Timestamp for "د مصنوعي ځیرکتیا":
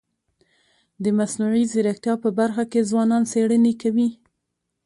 1.03-2.13